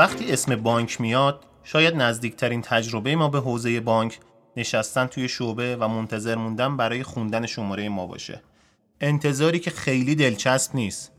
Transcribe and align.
وقتی 0.00 0.32
اسم 0.32 0.56
بانک 0.56 1.00
میاد 1.00 1.44
شاید 1.64 1.96
نزدیکترین 1.96 2.62
تجربه 2.62 3.16
ما 3.16 3.28
به 3.28 3.40
حوزه 3.40 3.80
بانک 3.80 4.18
نشستن 4.56 5.06
توی 5.06 5.28
شعبه 5.28 5.76
و 5.76 5.88
منتظر 5.88 6.34
موندن 6.34 6.76
برای 6.76 7.02
خوندن 7.02 7.46
شماره 7.46 7.88
ما 7.88 8.06
باشه. 8.06 8.42
انتظاری 9.00 9.58
که 9.58 9.70
خیلی 9.70 10.14
دلچسب 10.14 10.74
نیست 10.74 11.12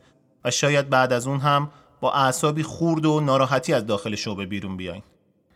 و 0.46 0.52
شاید 0.52 0.90
بعد 0.90 1.14
از 1.14 1.28
اون 1.28 1.40
هم 1.40 1.72
با 2.00 2.14
اعصابی 2.14 2.64
خورد 2.64 3.06
و 3.06 3.20
ناراحتی 3.20 3.74
از 3.74 3.86
داخل 3.86 4.16
شعبه 4.16 4.46
بیرون 4.46 4.78
بیاین. 4.78 5.04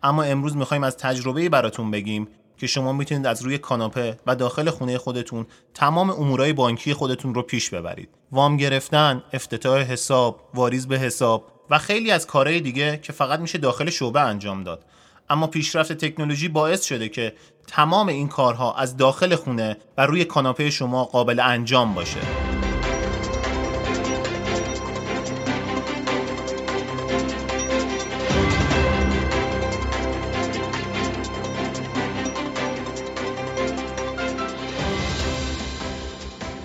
اما 0.04 0.23
امروز 0.23 0.57
می‌خوایم 0.57 0.83
از 0.83 0.97
تجربه 0.97 1.50
براتون 1.50 1.92
بگیم 1.92 2.28
که 2.57 2.68
شما 2.68 2.93
می‌تونید 2.93 3.25
از 3.25 3.42
روی 3.42 3.57
کاناپه 3.57 4.19
و 4.28 4.36
داخل 4.36 4.69
خونه 4.69 4.97
خودتون 4.97 5.46
تمام 5.73 6.10
امورای 6.10 6.54
بانکی 6.54 6.93
خودتون 6.93 7.33
رو 7.33 7.42
پیش 7.42 7.69
ببرید. 7.69 8.10
وام 8.32 8.57
گرفتن 8.57 9.23
افتتاح 9.33 9.82
حساب 9.82 10.50
واریز 10.54 10.87
به 10.87 11.00
حساب 11.00 11.54
و 11.69 11.78
خیلی 11.78 12.11
از 12.11 12.28
کارهای 12.28 12.60
دیگه 12.60 13.00
که 13.04 13.14
فقط 13.14 13.39
میشه 13.39 13.57
داخل 13.57 13.89
شعبه 13.89 14.21
انجام 14.21 14.64
داد. 14.64 14.86
اما 15.29 15.47
پیشرفت 15.47 15.93
تکنولوژی 15.93 16.47
باعث 16.47 16.83
شده 16.83 17.10
که 17.10 17.33
تمام 17.68 18.07
این 18.07 18.28
کارها 18.28 18.75
از 18.75 18.97
داخل 18.97 19.36
خونه 19.36 19.78
و 19.97 20.05
روی 20.05 20.25
کاناپه 20.25 20.69
شما 20.69 21.05
قابل 21.05 21.39
انجام 21.39 21.93
باشه. 21.93 22.19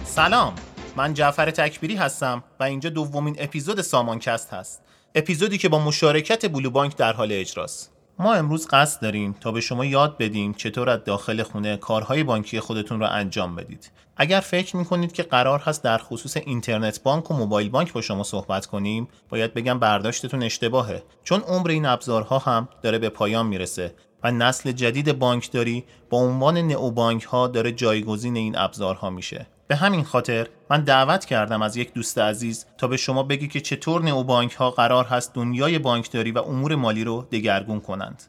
سلام. 0.05 0.55
من 0.97 1.15
جعفر 1.15 1.51
تکبیری 1.51 1.97
هستم 1.97 2.45
و 2.61 2.65
اینجا 2.65 2.91
دومین 2.91 3.37
اپیزود 3.39 3.81
سامانکست 3.81 4.53
هست. 4.53 4.83
اپیزودی 5.15 5.59
که 5.59 5.69
با 5.69 5.79
مشارکت 5.79 6.53
بلو 6.53 6.71
بانک 6.71 6.97
در 6.97 7.13
حال 7.13 7.29
اجراست. 7.33 7.93
ما 8.19 8.35
امروز 8.35 8.69
قصد 8.71 9.03
داریم 9.03 9.37
تا 9.41 9.53
به 9.53 9.61
شما 9.61 9.85
یاد 9.85 10.19
بدیم 10.19 10.55
چطور 10.55 10.91
از 10.91 11.05
داخل 11.05 11.43
خونه 11.43 11.77
کارهای 11.77 12.23
بانکی 12.23 12.61
خودتون 12.61 13.01
رو 13.01 13.07
انجام 13.11 13.57
بدید. 13.57 13.91
اگر 14.17 14.41
فکر 14.41 14.77
می‌کنید 14.77 15.13
که 15.13 15.23
قرار 15.23 15.59
هست 15.59 15.85
در 15.85 15.99
خصوص 15.99 16.37
اینترنت 16.37 17.03
بانک 17.03 17.31
و 17.31 17.35
موبایل 17.35 17.69
بانک 17.69 17.93
با 17.93 18.01
شما 18.01 18.23
صحبت 18.23 18.67
کنیم 18.67 19.09
باید 19.29 19.55
بگم 19.55 19.79
برداشتتون 19.79 20.43
اشتباهه. 20.43 21.03
چون 21.25 21.41
عمر 21.41 21.71
این 21.71 21.87
ابزارها 21.87 22.39
هم 22.39 22.69
داره 22.83 22.99
به 22.99 23.09
پایان 23.09 23.47
می‌رسه 23.47 23.95
و 24.23 24.31
نسل 24.31 24.73
جدید 24.73 25.19
بانکداری 25.19 25.85
با 26.11 26.19
عنوان 26.19 26.59
نئو 26.59 26.91
بانک 26.91 27.23
ها 27.23 27.47
داره 27.47 27.73
جایگزین 27.73 28.37
این 28.37 28.59
ابزارها 28.59 29.11
میشه. 29.11 29.47
به 29.71 29.77
همین 29.77 30.05
خاطر 30.05 30.47
من 30.71 30.81
دعوت 30.81 31.25
کردم 31.25 31.63
از 31.63 31.77
یک 31.77 31.93
دوست 31.93 32.19
عزیز 32.19 32.67
تا 32.79 32.89
به 32.89 32.97
شما 32.97 33.23
بگی 33.23 33.49
که 33.49 33.61
چطور 33.61 34.03
نئو 34.03 34.23
بانک 34.23 34.53
ها 34.53 34.71
قرار 34.71 35.05
هست 35.05 35.35
دنیای 35.35 35.79
بانکداری 35.79 36.33
و 36.33 36.39
امور 36.39 36.75
مالی 36.75 37.05
رو 37.05 37.27
دگرگون 37.33 37.81
کنند. 37.81 38.23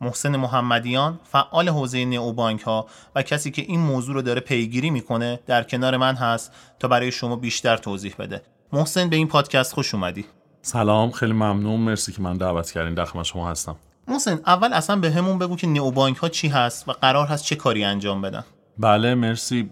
محسن 0.00 0.36
محمدیان 0.36 1.20
فعال 1.24 1.68
حوزه 1.68 2.04
نئو 2.04 2.32
بانک 2.32 2.62
ها 2.62 2.86
و 3.14 3.22
کسی 3.22 3.50
که 3.50 3.62
این 3.62 3.80
موضوع 3.80 4.14
رو 4.14 4.22
داره 4.22 4.40
پیگیری 4.40 4.90
می‌کنه 4.90 5.40
در 5.46 5.62
کنار 5.62 5.96
من 5.96 6.14
هست 6.14 6.52
تا 6.78 6.88
برای 6.88 7.12
شما 7.12 7.36
بیشتر 7.36 7.76
توضیح 7.76 8.14
بده. 8.18 8.42
محسن 8.72 9.08
به 9.08 9.16
این 9.16 9.28
پادکست 9.28 9.74
خوش 9.74 9.94
اومدی. 9.94 10.24
سلام 10.62 11.10
خیلی 11.10 11.32
ممنون 11.32 11.80
مرسی 11.80 12.12
که 12.12 12.22
من 12.22 12.36
دعوت 12.36 12.70
کردین 12.70 12.94
در 12.94 13.22
شما 13.22 13.50
هستم. 13.50 13.76
محسن 14.08 14.40
اول 14.46 14.72
اصلا 14.72 14.96
به 14.96 15.10
همون 15.10 15.38
بگو 15.38 15.56
که 15.56 15.66
نئو 15.66 15.90
بانک 15.90 16.16
ها 16.16 16.28
چی 16.28 16.48
هست 16.48 16.88
و 16.88 16.92
قرار 16.92 17.26
هست 17.26 17.44
چه 17.44 17.56
کاری 17.56 17.84
انجام 17.84 18.22
بدن. 18.22 18.44
بله 18.78 19.14
مرسی. 19.14 19.70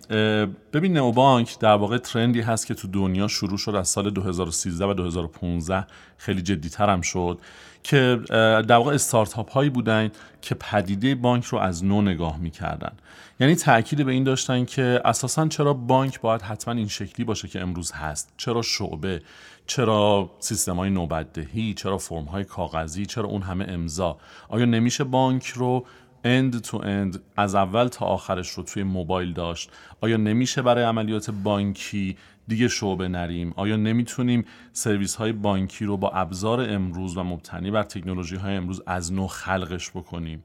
ببین 0.72 0.92
نوبانک 0.92 1.58
در 1.58 1.74
واقع 1.74 1.98
ترندی 1.98 2.40
هست 2.40 2.66
که 2.66 2.74
تو 2.74 2.88
دنیا 2.88 3.28
شروع 3.28 3.58
شد 3.58 3.74
از 3.74 3.88
سال 3.88 4.10
2013 4.10 4.86
و 4.86 4.94
2015 4.94 5.86
خیلی 6.16 6.42
جدیتر 6.42 6.90
هم 6.90 7.00
شد 7.00 7.38
که 7.82 8.20
در 8.30 8.76
واقع 8.76 8.94
استارتاپ 8.94 9.50
هایی 9.50 9.70
بودن 9.70 10.10
که 10.42 10.54
پدیده 10.54 11.14
بانک 11.14 11.44
رو 11.44 11.58
از 11.58 11.84
نو 11.84 12.02
نگاه 12.02 12.38
می‌کردن. 12.38 12.92
یعنی 13.40 13.54
تاکید 13.54 14.06
به 14.06 14.12
این 14.12 14.24
داشتن 14.24 14.64
که 14.64 15.00
اساسا 15.04 15.48
چرا 15.48 15.74
بانک 15.74 16.20
باید 16.20 16.42
حتما 16.42 16.74
این 16.74 16.88
شکلی 16.88 17.24
باشه 17.24 17.48
که 17.48 17.60
امروز 17.60 17.92
هست؟ 17.92 18.32
چرا 18.36 18.62
شعبه؟ 18.62 19.22
چرا 19.66 20.30
سیستم 20.38 20.76
های 20.76 20.90
نوبدهی 20.90 21.74
چرا 21.74 21.98
فرم 21.98 22.24
های 22.24 22.44
کاغذی؟ 22.44 23.06
چرا 23.06 23.24
اون 23.24 23.42
همه 23.42 23.64
امضا؟ 23.68 24.18
آیا 24.48 24.64
نمیشه 24.64 25.04
بانک 25.04 25.46
رو 25.46 25.86
اند 26.26 26.60
تو 26.60 26.76
اند 26.76 27.22
از 27.36 27.54
اول 27.54 27.88
تا 27.88 28.06
آخرش 28.06 28.50
رو 28.50 28.62
توی 28.62 28.82
موبایل 28.82 29.32
داشت. 29.32 29.70
آیا 30.00 30.16
نمیشه 30.16 30.62
برای 30.62 30.84
عملیات 30.84 31.30
بانکی 31.30 32.16
دیگه 32.48 32.68
شعبه 32.68 33.08
نریم؟ 33.08 33.52
آیا 33.56 33.76
نمی‌تونیم 33.76 34.44
سرویس 34.72 35.14
های 35.14 35.32
بانکی 35.32 35.84
رو 35.84 35.96
با 35.96 36.10
ابزار 36.10 36.70
امروز 36.70 37.16
و 37.16 37.22
مبتنی 37.22 37.70
بر 37.70 37.82
تکنولوژی 37.82 38.36
های 38.36 38.56
امروز 38.56 38.82
از 38.86 39.12
نو 39.12 39.26
خلقش 39.26 39.90
بکنیم؟ 39.90 40.44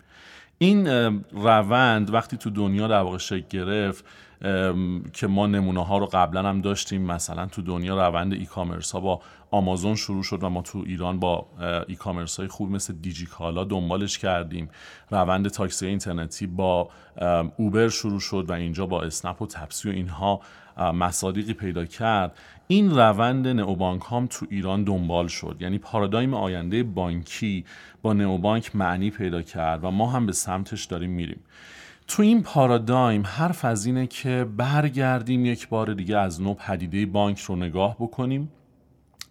این 0.57 0.87
روند 1.31 2.13
وقتی 2.13 2.37
تو 2.37 2.49
دنیا 2.49 2.87
در 2.87 3.01
واقع 3.01 3.17
شکل 3.17 3.47
گرفت 3.49 4.05
که 5.13 5.27
ما 5.27 5.47
نمونه 5.47 5.85
ها 5.85 5.97
رو 5.97 6.05
قبلا 6.05 6.49
هم 6.49 6.61
داشتیم. 6.61 7.01
مثلا 7.01 7.45
تو 7.45 7.61
دنیا 7.61 8.07
روند 8.07 8.33
ای 8.33 8.45
کامرس 8.45 8.91
ها 8.91 8.99
با 8.99 9.21
آمازون 9.51 9.95
شروع 9.95 10.23
شد 10.23 10.43
و 10.43 10.49
ما 10.49 10.61
تو 10.61 10.83
ایران 10.85 11.19
با 11.19 11.47
ای 11.87 11.95
کامرس 11.95 12.39
های 12.39 12.47
خوب 12.47 12.71
مثل 12.71 12.93
دیجیکالا 12.93 13.63
دنبالش 13.63 14.17
کردیم. 14.17 14.69
روند 15.11 15.47
تاکسی 15.47 15.87
اینترنتی 15.87 16.47
با 16.47 16.89
اوبر 17.57 17.89
شروع 17.89 18.19
شد 18.19 18.45
و 18.49 18.53
اینجا 18.53 18.85
با 18.85 19.01
اسنپ 19.01 19.41
و 19.41 19.47
تپسی 19.47 19.89
و 19.89 19.91
اینها 19.91 20.41
مصادیقی 20.93 21.53
پیدا 21.53 21.85
کرد. 21.85 22.37
این 22.67 22.91
روند 22.91 23.47
نئوبانک 23.47 24.01
هم 24.11 24.27
تو 24.27 24.45
ایران 24.49 24.83
دنبال 24.83 25.27
شد. 25.27 25.57
یعنی 25.59 25.77
پارادایم 25.77 26.33
آینده 26.33 26.83
بانکی 26.83 27.65
با 28.01 28.13
نئوبانک 28.13 28.75
معنی 28.75 29.09
پیدا 29.09 29.41
کرد 29.41 29.83
و 29.83 29.91
ما 29.91 30.09
هم 30.09 30.25
به 30.25 30.31
سمتش 30.31 30.85
داریم 30.85 31.11
میریم. 31.11 31.39
تو 32.11 32.23
این 32.23 32.43
پارادایم 32.43 33.23
حرف 33.25 33.65
از 33.65 33.85
اینه 33.85 34.07
که 34.07 34.47
برگردیم 34.57 35.45
یک 35.45 35.69
بار 35.69 35.93
دیگه 35.93 36.17
از 36.17 36.41
نو 36.41 36.53
پدیده 36.53 37.05
بانک 37.05 37.39
رو 37.39 37.55
نگاه 37.55 37.95
بکنیم 37.99 38.51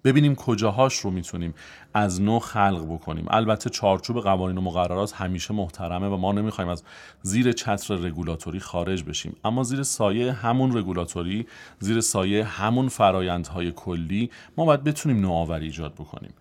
ببینیم 0.05 0.35
کجاهاش 0.35 0.97
رو 0.97 1.11
می‌تونیم 1.11 1.55
از 1.95 2.21
نو 2.21 2.39
خلق 2.39 2.95
بکنیم. 2.95 3.27
البته 3.31 3.71
چارچوب 3.71 4.21
قوانین 4.21 4.59
و 4.59 4.61
مقررات 4.61 5.13
همیشه 5.13 5.55
محترمه 5.55 6.09
و 6.09 6.17
ما 6.17 6.33
نمی‌خوایم 6.33 6.71
از 6.71 6.83
زیر 7.23 7.53
چتر 7.53 7.95
رگولاتوری 7.95 8.61
خارج 8.61 9.05
بشیم. 9.05 9.37
اما 9.45 9.63
زیر 9.63 9.83
سایه 9.83 10.33
همون 10.33 10.79
رگولاتوری 10.79 11.47
زیر 11.79 12.01
سایه 12.01 12.45
همون 12.45 12.89
فرایندهای 12.89 13.73
کلی 13.73 14.31
ما 14.57 14.65
باید 14.65 14.85
بتونیم 14.85 15.21
نوآوری 15.21 15.65
ایجاد 15.65 15.95
بکنیم. 15.95 16.33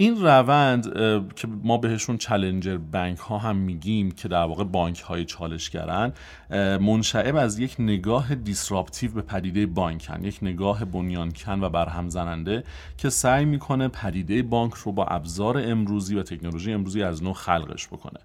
این 0.00 0.22
روند 0.22 0.92
که 1.34 1.48
ما 1.62 1.76
بهشون 1.76 2.18
چلنجر 2.18 2.76
بانک 2.76 3.18
ها 3.18 3.38
هم 3.38 3.56
میگیم 3.56 4.10
که 4.10 4.28
در 4.28 4.42
واقع 4.42 4.64
بانک 4.64 5.00
های 5.00 5.24
چالشگرن 5.24 6.12
منشعب 6.80 7.36
از 7.36 7.58
یک 7.58 7.76
نگاه 7.78 8.34
دیسراپتیو 8.34 9.12
به 9.12 9.22
پدیده 9.22 9.66
بانکن 9.66 10.24
یک 10.24 10.38
نگاه 10.42 10.84
بنیانکن 10.84 11.60
و 11.60 11.68
برهم 11.68 12.08
زننده 12.08 12.64
که 12.98 13.10
سعی 13.10 13.44
می‌کنه 13.44 13.88
پدیده 13.88 14.42
بانک 14.42 14.74
رو 14.74 14.92
با 14.92 15.04
ابزار 15.04 15.58
امروزی 15.58 16.14
و 16.14 16.22
تکنولوژی 16.22 16.72
امروزی 16.72 17.02
از 17.02 17.22
نو 17.22 17.32
خلقش 17.32 17.86
بکنه. 17.86 18.20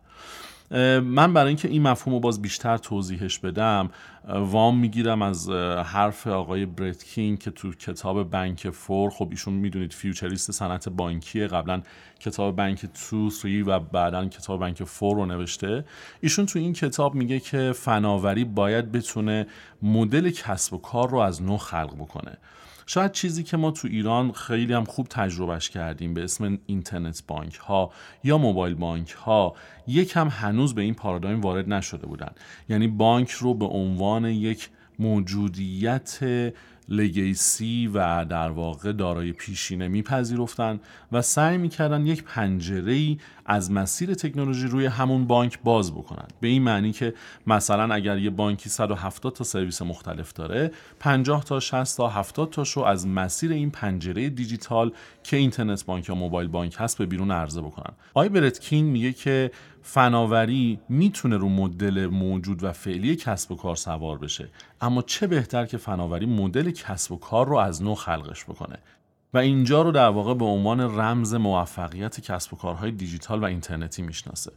من 1.03 1.33
برای 1.33 1.47
اینکه 1.47 1.67
این 1.67 1.81
مفهوم 1.81 2.13
رو 2.13 2.19
باز 2.19 2.41
بیشتر 2.41 2.77
توضیحش 2.77 3.39
بدم 3.39 3.89
وام 4.27 4.79
می‌گیرم 4.79 5.21
از 5.21 5.49
حرف 5.85 6.27
آقای 6.27 6.65
برت 6.65 7.03
کینگ 7.03 7.39
که 7.39 7.51
تو 7.51 7.73
کتاب 7.73 8.29
Bank 8.29 8.69
Four 8.69 9.09
خب 9.09 9.27
ایشون 9.31 9.53
می‌دونید 9.53 9.93
futurist 9.93 10.51
صنعت 10.51 10.89
بانکیه 10.89 11.47
قبلا 11.47 11.81
کتاب 12.19 12.55
بانک 12.55 12.85
2 13.11 13.29
3 13.29 13.63
و 13.63 13.79
بعدا 13.79 14.25
کتاب 14.25 14.59
Bank 14.59 14.83
Four 14.83 15.15
رو 15.15 15.25
نوشته. 15.25 15.85
ایشون 16.21 16.45
تو 16.45 16.59
این 16.59 16.73
کتاب 16.73 17.15
میگه 17.15 17.39
که 17.39 17.71
فناوری 17.75 18.43
باید 18.43 18.91
بتونه 18.91 19.47
مدل 19.81 20.29
کسب 20.29 20.73
و 20.73 20.77
کار 20.77 21.09
رو 21.09 21.17
از 21.17 21.41
نو 21.41 21.57
خلق 21.57 21.95
بکنه. 21.95 22.37
شاید 22.85 23.11
چیزی 23.11 23.43
که 23.43 23.57
ما 23.57 23.71
تو 23.71 23.87
ایران 23.87 24.31
خیلی 24.31 24.73
هم 24.73 24.83
خوب 24.83 25.07
تجربهش 25.09 25.69
کردیم 25.69 26.13
به 26.13 26.23
اسم 26.23 26.59
اینترنت 26.65 27.23
بانک 27.27 27.55
ها 27.55 27.91
یا 28.23 28.37
موبایل 28.37 28.75
بانک 28.75 29.11
ها 29.11 29.55
یکم 29.87 30.27
هنوز 30.27 30.75
به 30.75 30.81
این 30.81 30.93
پارادایم 30.93 31.41
وارد 31.41 31.73
نشده 31.73 32.07
بودن. 32.07 32.31
یعنی 32.69 32.87
بانک 32.87 33.29
رو 33.31 33.53
به 33.53 33.65
عنوان 33.65 34.25
یک 34.25 34.69
موجودیت 34.99 36.19
لگیسی 36.89 37.87
و 37.93 38.25
در 38.25 38.49
واقع 38.49 38.91
دارای 38.91 39.31
پیشینه 39.31 39.87
میپذیرفتند 39.87 40.79
و 41.11 41.21
سعی 41.21 41.57
می‌کردن 41.57 42.05
یک 42.05 42.23
پنجره 42.23 43.17
از 43.45 43.71
مسیر 43.71 44.13
تکنولوژی 44.13 44.67
روی 44.67 44.85
همون 44.85 45.27
بانک 45.27 45.59
باز 45.63 45.91
بکنن. 45.91 46.27
به 46.41 46.47
این 46.47 46.63
معنی 46.63 46.91
که 46.91 47.13
مثلا 47.47 47.93
اگر 47.93 48.17
یه 48.17 48.29
بانکی 48.29 48.69
170 48.69 49.33
تا 49.33 49.43
سرویس 49.43 49.81
مختلف 49.81 50.33
داره 50.33 50.71
50 50.99 51.43
تا 51.43 51.59
60 51.59 51.97
تا 51.97 52.07
70 52.07 52.49
تاشو 52.49 52.81
از 52.81 53.07
مسیر 53.07 53.51
این 53.51 53.71
پنجره 53.71 54.29
دیجیتال 54.29 54.91
که 55.23 55.37
اینترنت 55.37 55.85
بانک 55.85 56.09
یا 56.09 56.15
موبایل 56.15 56.47
بانک 56.47 56.75
هست 56.79 56.97
به 56.97 57.05
بیرون 57.05 57.31
عرضه 57.31 57.61
بکنن. 57.61 57.93
آقای 58.13 58.29
برت 58.29 58.59
کینگ 58.59 58.91
میگه 58.91 59.13
که 59.13 59.51
فناوری 59.85 60.79
می‌تونه 60.89 61.37
رو 61.37 61.49
مدل 61.49 62.07
موجود 62.07 62.63
و 62.63 62.71
فعلی 62.71 63.15
کسب 63.15 63.51
و 63.51 63.55
کار 63.55 63.75
سوار 63.75 64.17
بشه. 64.17 64.49
اما 64.81 65.01
چه 65.01 65.27
بهتر 65.27 65.65
که 65.65 65.77
فناوری 65.77 66.25
مدل 66.25 66.71
کسب 66.71 67.11
و 67.11 67.17
کار 67.17 67.47
رو 67.47 67.57
از 67.57 67.83
نو 67.83 67.95
خلقش 67.95 68.43
بکنه. 68.43 68.77
و 69.33 69.37
اینجا 69.37 69.81
رو 69.81 69.91
در 69.91 70.09
واقع 70.09 70.33
به 70.33 70.45
عنوان 70.45 70.79
رمز 70.79 71.33
موفقیت 71.33 72.21
کسب 72.21 72.53
و 72.53 72.57
کارهای 72.57 72.91
دیجیتال 72.91 73.41
و 73.41 73.45
اینترنتی 73.45 74.01
می‌شناسه. 74.01 74.51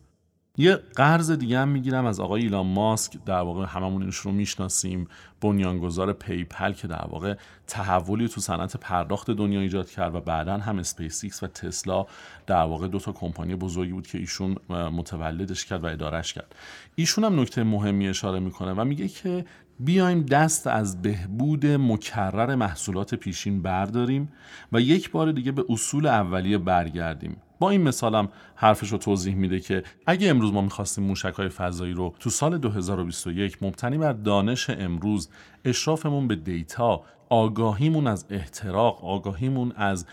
یه 0.58 0.74
قرض 0.94 1.30
دیگه 1.30 1.58
هم 1.58 1.68
می‌گیرم 1.68 2.06
از 2.06 2.20
آقای 2.20 2.42
ایلان 2.42 2.66
ماسک. 2.66 3.12
در 3.26 3.40
واقع 3.40 3.66
هممون 3.66 4.02
ایشون 4.02 4.16
رو 4.16 4.32
می‌شناسیم. 4.32 5.08
بنیانگذار 5.40 6.12
PayPal 6.12 6.72
که 6.72 6.88
در 6.88 7.06
واقع 7.10 7.34
تحولی 7.66 8.28
تو 8.28 8.40
صنعت 8.40 8.76
پرداخت 8.76 9.30
دنیا 9.30 9.60
ایجاد 9.60 9.90
کرد 9.90 10.14
و 10.14 10.20
بعدا 10.20 10.56
هم 10.56 10.78
اسپیس 10.78 11.42
و 11.42 11.46
تسلا 11.46 12.06
در 12.46 12.62
واقع 12.62 12.88
دو 12.88 12.98
تا 12.98 13.12
کمپانی 13.12 13.54
بزرگی 13.54 13.92
بود 13.92 14.06
که 14.06 14.18
ایشون 14.18 14.56
متولدش 14.68 15.64
کرد 15.64 15.84
و 15.84 15.86
ادارش 15.86 16.32
کرد. 16.32 16.54
ایشون 16.94 17.24
هم 17.24 17.40
نکته 17.40 17.64
مهمی 17.64 18.08
اشاره 18.08 18.40
می‌کنه 18.40 18.72
و 18.72 18.84
میگه 18.84 19.08
که 19.08 19.44
بیایم 19.80 20.22
دست 20.22 20.66
از 20.66 21.02
بهبود 21.02 21.66
مکرر 21.66 22.54
محصولات 22.54 23.14
پیشین 23.14 23.62
برداریم 23.62 24.32
و 24.72 24.80
یک 24.80 25.10
بار 25.10 25.32
دیگه 25.32 25.52
به 25.52 25.64
اصول 25.68 26.06
اولیه 26.06 26.58
برگردیم. 26.58 27.36
با 27.58 27.70
این 27.70 27.82
مثالم 27.82 28.28
حرفش 28.54 28.92
رو 28.92 28.98
توضیح 28.98 29.34
میده 29.34 29.60
که 29.60 29.82
اگه 30.06 30.28
امروز 30.28 30.52
ما 30.52 30.60
می‌خواستیم 30.60 31.04
موشک 31.04 31.34
های 31.34 31.48
فضایی 31.48 31.92
رو 31.92 32.14
تو 32.20 32.30
سال 32.30 32.58
2021 32.58 33.62
مبتنی 33.62 33.98
بر 33.98 34.12
دانش 34.12 34.70
امروز 34.70 35.28
اشرافمون 35.64 36.28
به 36.28 36.36
دیتا 36.36 37.02
آگاهیمون 37.28 38.06
از 38.06 38.24
احتراق 38.30 39.04
آگاهیمون 39.04 39.72
از 39.76 40.06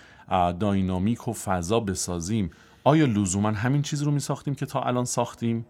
داینامیک 0.59 1.27
و 1.27 1.33
فضا 1.33 1.79
بسازیم 1.79 2.51
آیا 2.83 3.05
لزوما 3.05 3.51
همین 3.51 3.81
چیز 3.81 4.03
رو 4.03 4.11
میساختیم 4.11 4.55
که 4.55 4.65
تا 4.65 4.81
الان 4.81 5.05
ساختیم؟ 5.05 5.65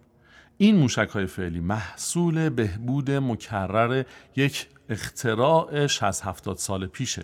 این 0.58 0.76
موشک 0.76 1.10
های 1.14 1.26
فعلی 1.26 1.60
محصول 1.60 2.50
بهبود 2.50 3.12
مکرر 3.12 4.04
یک 4.36 4.68
اختراع 4.90 5.88
60 5.88 6.26
70 6.26 6.58
سال 6.58 6.88
پیشه. 6.88 7.24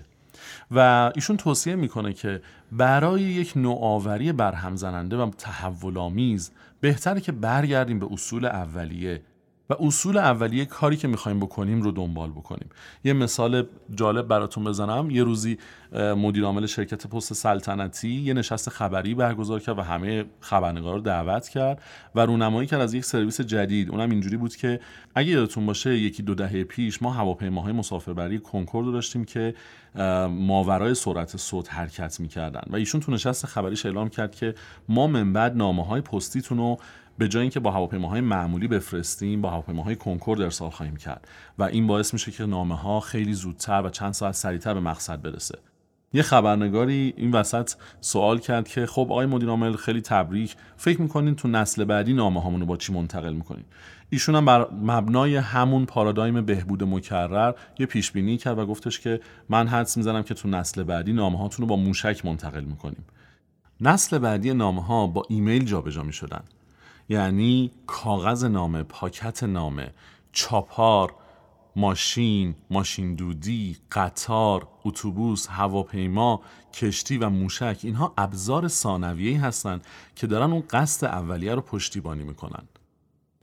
و 0.72 1.12
ایشون 1.16 1.38
توصیه 1.38 1.76
می‌کنه 1.76 2.14
که 2.14 2.42
برای 2.72 3.22
یک 3.22 3.54
نوآوری 3.56 4.32
برهم 4.32 4.76
زننده 4.76 5.18
و 5.18 5.30
تحول 5.30 5.98
آمیز 5.98 6.52
بهتره 6.82 7.22
که 7.22 7.32
برگردیم 7.32 8.00
به 8.00 8.08
اصول 8.12 8.46
اولیه. 8.46 9.22
و 9.70 9.76
اصول 9.80 10.18
اولیه 10.18 10.66
کاری 10.66 10.98
که 10.98 11.08
می‌خوایم 11.08 11.40
بکنیم 11.40 11.82
رو 11.82 11.92
دنبال 11.92 12.32
بکنیم. 12.32 12.70
یه 13.04 13.14
مثال 13.14 13.68
جالب 13.96 14.28
براتون 14.28 14.64
بزنم. 14.64 15.12
یه 15.12 15.24
روزی 15.24 15.58
مدیر 15.94 16.44
عامل 16.44 16.66
شرکت 16.66 17.08
پست 17.08 17.34
سلطنتی 17.34 18.10
یه 18.10 18.34
نشست 18.34 18.70
خبری 18.70 19.16
برگزار 19.16 19.60
کرد 19.60 19.80
و 19.80 19.82
همه 19.82 20.26
خبرنگار 20.40 20.96
رو 20.96 21.02
دعوت 21.02 21.50
کرد 21.50 21.82
و 22.16 22.20
رونمایی 22.20 22.68
کرد 22.68 22.82
از 22.82 22.94
یک 22.94 23.06
سرویس 23.06 23.42
جدید. 23.42 23.90
اونم 23.90 24.10
اینجوری 24.10 24.38
بود 24.38 24.56
که 24.56 24.80
اگه 25.16 25.30
یادتون 25.30 25.66
باشه 25.66 25.98
یکی 25.98 26.24
دو 26.24 26.36
دهه 26.36 26.64
پیش 26.64 27.02
ما 27.02 27.12
هواپیماهای 27.12 27.74
مسافربری 27.74 28.40
کنکورد 28.40 28.92
داشتیم 28.92 29.26
که 29.26 29.56
ماورای 30.30 30.94
سرعت 30.94 31.38
صوت 31.38 31.74
حرکت 31.74 32.20
می‌کردن 32.20 32.62
و 32.70 32.76
ایشون 32.76 33.02
تو 33.02 33.12
نشست 33.12 33.46
خبریش 33.46 33.86
اعلام 33.86 34.10
کرد 34.10 34.36
که 34.36 34.56
ما 34.90 35.08
من 35.08 35.34
بعد 35.34 35.58
نامه 35.58 35.86
های 35.86 36.02
پستیتون 36.02 36.58
رو 36.58 36.78
به 37.20 37.28
جای 37.28 37.42
اینکه 37.42 37.60
با 37.60 37.72
هواپیماهای 37.72 38.22
معمولی 38.22 38.68
بفرستیم 38.68 39.42
با 39.42 39.50
هواپیماهای 39.50 39.96
کنکورد 39.96 40.42
ارسال 40.42 40.70
خواهیم 40.70 40.96
کرد. 40.96 41.28
و 41.58 41.64
این 41.64 41.88
باعث 41.88 42.14
میشه 42.14 42.32
که 42.32 42.46
نامه 42.46 42.76
ها 42.76 43.00
خیلی 43.00 43.34
زودتر 43.34 43.82
و 43.86 43.90
چند 43.90 44.14
ساعت 44.14 44.34
سریعتر 44.34 44.74
به 44.74 44.80
مقصد 44.80 45.22
برسه. 45.22 45.58
یه 46.14 46.22
خبرنگاری 46.22 47.14
این 47.18 47.32
وسط 47.32 47.72
سوال 48.02 48.40
کرد 48.40 48.68
که 48.68 48.86
خب 48.86 49.02
آقای 49.02 49.26
مدیر 49.26 49.50
عامل 49.50 49.76
خیلی 49.76 50.02
تبریک. 50.02 50.56
فکر 50.78 51.02
می‌کنین 51.02 51.36
تو 51.36 51.48
نسل 51.48 51.84
بعدی 51.84 52.14
نامه 52.14 52.66
با 52.66 52.78
چی 52.78 52.94
منتقل 52.94 53.34
می‌کنین؟ 53.34 53.66
ایشون 54.10 54.36
هم 54.36 54.46
بر 54.46 54.68
مبنای 54.72 55.36
همون 55.36 55.86
پارادایم 55.86 56.42
بهبود 56.46 56.84
مکرر 56.84 57.54
یه 57.80 57.86
پیش 57.86 58.12
بینی 58.12 58.38
کرد 58.38 58.60
و 58.60 58.66
گفتش 58.66 59.00
که 59.00 59.22
من 59.50 59.68
حدس 59.68 59.98
می‌زنم 59.98 60.24
که 60.24 60.34
تو 60.34 60.50
نسل 60.50 60.84
بعدی 60.84 61.14
نامه 61.14 61.38
هاتون 61.38 61.64
رو 61.64 61.68
با 61.68 61.76
موشک 61.76 62.26
منتقل 62.26 62.64
می‌کنیم. 62.64 63.06
نسل 63.82 64.18
بعدی 64.18 64.54
نامه 64.54 64.86
ها 64.86 65.08
با 65.08 65.24
ایمیل 65.30 65.66
جابجا 65.66 66.04
می‌شدن. 66.04 66.44
یعنی 67.10 67.72
کاغذ 67.88 68.44
نامه 68.44 68.84
پاکت 68.84 69.44
نامه 69.44 69.94
چاپار 70.32 71.16
ماشین، 71.76 72.56
ماشین 72.70 73.16
دودی، 73.16 73.78
قطار، 73.92 74.68
اتوبوس، 74.86 75.48
هواپیما، 75.48 76.42
کشتی 76.74 77.18
و 77.18 77.30
موشک 77.30 77.80
اینها 77.84 78.14
ابزار 78.18 78.68
ثانویه‌ای 78.68 79.36
هستند 79.36 79.86
که 80.16 80.28
دارن 80.28 80.52
اون 80.52 80.64
قصد 80.70 81.06
اولیه 81.06 81.56
رو 81.56 81.62
پشتیبانی 81.62 82.24
می‌کنن. 82.24 82.68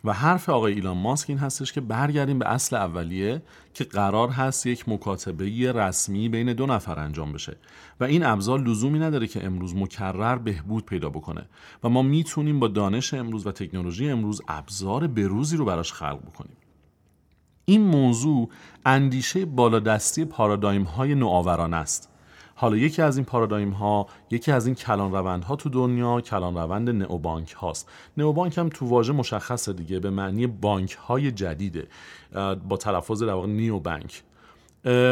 و 0.07 0.13
حرف 0.13 0.49
آقای 0.49 0.73
ایلان 0.73 0.97
ماسک 0.97 1.31
این 1.31 1.39
هستش 1.39 1.73
که 1.73 1.81
برگردیم 1.81 2.39
به 2.39 2.49
اصل 2.49 2.77
اولیه 2.77 3.43
که 3.75 3.85
قرار 3.85 4.29
هست 4.29 4.67
یک 4.67 4.89
مکاتبه 4.89 5.73
رسمی 5.73 6.29
بین 6.29 6.53
دو 6.53 6.67
نفر 6.67 6.99
انجام 6.99 7.33
بشه. 7.33 7.57
و 8.01 8.05
این 8.05 8.25
ابزار 8.25 8.61
لزومی 8.61 8.99
نداره 8.99 9.27
که 9.27 9.47
امروز 9.47 9.77
مکرر 9.77 10.37
بهبود 10.37 10.87
پیدا 10.87 11.09
بکنه. 11.09 11.49
و 11.85 11.89
ما 11.89 12.03
می‌تونیم 12.03 12.61
با 12.61 12.69
دانش 12.69 13.15
امروز 13.15 13.47
و 13.47 13.53
تکنولوژی 13.53 14.11
امروز 14.11 14.43
ابزار 14.49 15.07
بروزی 15.07 15.57
رو 15.57 15.65
براش 15.65 15.93
خلق 15.93 16.21
بکنیم. 16.27 16.57
این 17.65 17.83
موضوع 17.83 18.49
اندیشه 18.87 19.45
بالادستی 19.45 20.25
پارادایم 20.25 20.83
های 20.83 21.15
نوآوران 21.15 21.75
است. 21.75 22.16
حالا 22.59 22.77
یکی 22.77 23.03
از 23.03 23.17
این 23.17 23.25
پارادایم 23.25 23.71
ها 23.71 24.07
یکی 24.31 24.53
از 24.53 24.67
این 24.67 24.75
کلان 24.75 25.13
روند 25.13 25.45
ها 25.45 25.57
تو 25.57 25.69
دنیا 25.69 26.21
کلان 26.21 26.57
روند 26.57 26.91
نئوبانک 26.91 27.53
هاست. 27.53 27.89
نئوبانک 28.17 28.59
هم 28.59 28.69
تو 28.69 28.87
واژه 28.87 29.13
مشخصه 29.13 29.73
دیگه 29.73 30.01
به 30.01 30.11
معنی 30.11 30.47
بانک 30.47 30.93
های 30.93 31.33
جدیده 31.33 31.89
با 32.69 32.77
تلفظ 32.77 33.23
در 33.23 33.33
واقع 33.33 33.47
نیو 33.47 33.79
بانک 33.79 34.23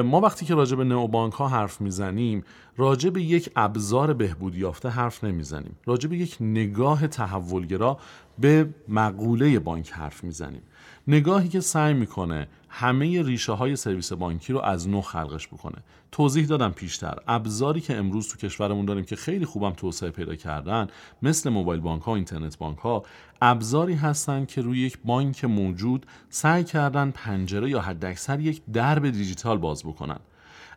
ما 0.04 0.20
وقتی 0.20 0.46
که 0.46 0.54
راجع 0.54 0.76
به 0.76 0.84
نئوبانک 0.84 1.32
ها 1.32 1.48
حرف 1.48 1.80
می‌زنیم 1.80 2.44
راجع 2.76 3.10
به 3.10 3.22
یک 3.22 3.50
ابزار 3.56 4.12
بهبودی 4.12 4.58
یافته 4.58 4.88
حرف 4.88 5.24
نمی‌زنیم. 5.24 5.76
راجع 5.86 6.08
به 6.08 6.16
یک 6.16 6.36
نگاه 6.40 7.06
تحولگرا 7.06 7.98
به 8.38 8.68
مقوله 8.88 9.58
بانک 9.58 9.90
حرف 9.90 10.24
می‌زنیم. 10.24 10.62
نگاهی 11.08 11.48
که 11.48 11.60
سعی 11.60 11.94
می‌کنه 11.94 12.48
همه 12.68 13.22
ریشه 13.22 13.52
های 13.52 13.76
سرویس 13.76 14.12
بانکی 14.12 14.52
رو 14.52 14.60
از 14.60 14.88
نو 14.88 15.00
خلقش 15.00 15.48
بکنه. 15.48 15.82
توضیح 16.12 16.46
دادم 16.46 16.70
پیشتر. 16.70 17.18
ابزاری 17.26 17.80
که 17.80 17.96
امروز 17.96 18.28
تو 18.28 18.36
کشورمون 18.36 18.84
داریم 18.84 19.04
که 19.04 19.16
خیلی 19.16 19.44
خوبم 19.44 19.70
توسعه 19.70 20.10
پیدا 20.10 20.34
کردن 20.34 20.86
مثل 21.22 21.50
موبایل 21.50 21.80
بانک 21.80 22.02
ها 22.02 22.14
اینترنت 22.14 22.58
بانک 22.58 22.78
ها 22.78 23.02
ابزاری 23.42 23.94
هستن 23.94 24.44
که 24.44 24.62
روی 24.62 24.80
یک 24.80 24.98
بانک 25.04 25.44
موجود 25.44 26.06
سعی 26.28 26.64
کردن 26.64 27.10
پنجره 27.10 27.70
یا 27.70 27.80
حداکثر 27.80 28.40
یک 28.40 28.62
درب 28.72 29.10
دیجیتال 29.10 29.58
باز 29.58 29.84
بکنن. 29.84 30.18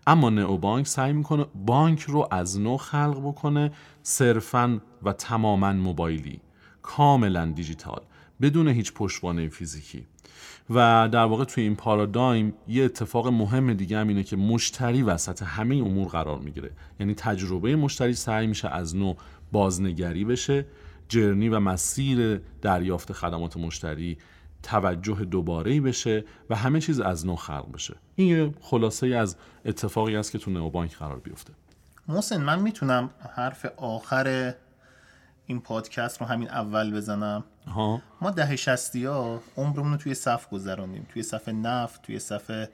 اما 0.08 0.30
نئو 0.30 0.58
بانک 0.58 0.88
سعی 0.88 1.14
می‌کنه 1.14 1.46
بانک 1.66 2.02
رو 2.02 2.28
از 2.32 2.60
نو 2.60 2.78
خلق 2.78 3.20
بکنه 3.20 3.72
صرفا 4.04 4.82
و 5.04 5.14
تماما 5.14 5.74
موبایلی. 5.74 6.42
کاملا 6.82 7.46
دیجیتال 7.46 8.02
بدون 8.42 8.68
هیچ 8.68 8.94
پشتوانه 8.94 9.48
فیزیکی. 9.48 10.08
و 10.70 11.10
در 11.12 11.24
واقع 11.24 11.44
توی 11.44 11.64
این 11.64 11.76
پارادایم 11.76 12.54
یه 12.68 12.84
اتفاق 12.84 13.28
مهم 13.28 13.74
دیگه 13.74 13.98
هم 13.98 14.08
اینه 14.08 14.24
که 14.24 14.36
مشتری 14.36 15.04
وسط 15.04 15.44
همه 15.44 15.76
امور 15.76 16.08
قرار 16.08 16.40
می‌گیره. 16.40 16.72
یعنی 17.00 17.14
تجربه 17.14 17.76
مشتری 17.76 18.14
سعی 18.14 18.48
میشه 18.48 18.70
از 18.70 18.96
نو 18.96 19.14
بازنگری 19.52 20.26
بشه 20.26 20.66
جرنی 21.10 21.50
و 21.50 21.60
مسیر 21.60 22.42
دریافت 22.62 23.14
خدمات 23.14 23.58
مشتری 23.58 24.18
توجه 24.64 25.16
دوباره 25.16 25.82
بشه 25.82 26.26
و 26.50 26.56
همه 26.56 26.82
چیز 26.82 27.00
از 27.00 27.26
نو 27.26 27.36
خلق 27.36 27.72
بشه. 27.72 27.96
این 28.16 28.28
یه 28.28 28.54
خلاصه 28.62 29.08
از 29.08 29.38
اتفاقی 29.66 30.16
است 30.16 30.32
که 30.32 30.38
تو 30.38 30.52
نئوبانک 30.52 30.96
قرار 30.96 31.20
بیفته. 31.20 31.54
محسن 32.08 32.42
من 32.42 32.60
می‌تونم 32.60 33.10
حرف 33.36 33.66
آخر 33.78 34.54
این 35.48 35.62
پادکست 35.62 36.22
رو 36.22 36.28
همین 36.28 36.50
اول 36.50 36.94
بزنم. 36.94 37.44
ها. 37.68 38.02
ما 38.22 38.32
ده 38.32 38.56
شستی 38.56 39.06
ها 39.06 39.42
عمرمون 39.58 39.92
رو 39.92 39.98
توی 39.98 40.14
صف 40.14 40.50
گذراندیم. 40.50 41.06
توی 41.14 41.24
صف 41.24 41.50
نفت 41.50 42.02
توی 42.02 42.20
صف 42.20 42.68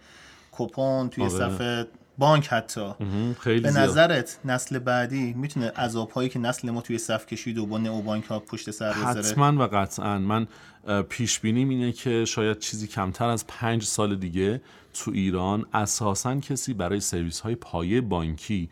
کپون 0.51 1.09
توی 1.09 1.23
آره. 1.23 1.33
صف 1.57 1.87
بانک 2.17 2.47
حتی. 2.47 2.93
خیلی 3.39 3.59
به 3.59 3.71
نظرت 3.71 4.39
نسل 4.45 4.79
بعدی 4.79 5.33
می‌تونه 5.33 5.69
عذاب 5.69 6.11
هایی 6.11 6.29
که 6.29 6.39
نسل 6.39 6.69
ما 6.69 6.81
توی 6.81 6.97
صف 6.97 7.25
کشید 7.25 7.57
و 7.57 7.65
با 7.65 7.77
نئو 7.77 8.01
بانک 8.01 8.25
ها 8.25 8.39
پشت 8.39 8.71
سر 8.71 8.93
بذاره؟ 8.93 9.19
حتما 9.19 9.63
و 9.63 9.67
قطعا. 9.67 10.19
من 10.19 10.47
پیش 11.09 11.39
بینیم 11.39 11.69
اینه 11.69 11.91
که 11.91 12.25
شاید 12.25 12.59
چیزی 12.59 12.87
کمتر 12.87 13.25
از 13.29 13.47
پنج 13.47 13.83
سال 13.83 14.15
دیگه 14.15 14.61
تو 14.93 15.11
ایران 15.11 15.65
اساسا 15.73 16.39
کسی 16.39 16.73
برای 16.73 16.99
سرویس 16.99 17.39
های 17.39 17.55
پایه 17.55 18.01
بانکی 18.01 18.69